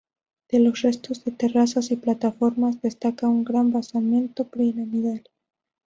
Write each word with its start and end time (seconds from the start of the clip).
De 0.49 0.57
los 0.59 0.81
restos 0.81 1.23
de 1.25 1.31
terrazas 1.31 1.91
y 1.91 1.95
plataformas, 1.95 2.81
destaca 2.81 3.27
un 3.27 3.43
gran 3.43 3.71
basamento 3.71 4.45
piramidal. 4.45 5.21